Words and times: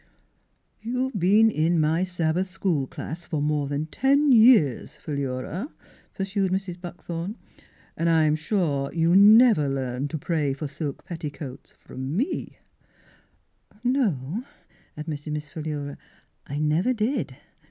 "You've 0.81 1.19
been 1.19 1.51
in 1.51 1.79
my 1.79 2.03
Sabbath 2.03 2.49
School 2.49 2.87
class 2.87 3.27
for 3.27 3.39
more 3.39 3.67
than 3.67 3.85
ten 3.85 4.31
years, 4.31 4.95
Philura," 4.97 5.69
pursued 6.15 6.51
Mrs. 6.51 6.81
Buckthorn," 6.81 7.35
an' 7.95 8.07
I'm 8.07 8.33
sure 8.35 8.91
you 8.95 9.15
never 9.15 9.69
learned 9.69 10.09
to 10.09 10.17
pray 10.17 10.53
for 10.53 10.67
silk 10.67 11.05
petti 11.05 11.31
coats 11.31 11.73
from 11.77 12.17
7W^."" 12.17 12.49
No," 13.83 14.43
admitted 14.97 15.33
Miss 15.33 15.49
Philura," 15.49 15.99
I 16.47 16.57
never 16.57 16.93
did." 16.93 17.35